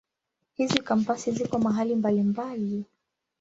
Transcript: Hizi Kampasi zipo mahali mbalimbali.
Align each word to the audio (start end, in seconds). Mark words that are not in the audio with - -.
Hizi 0.53 0.79
Kampasi 0.79 1.31
zipo 1.31 1.59
mahali 1.59 1.95
mbalimbali. 1.95 2.85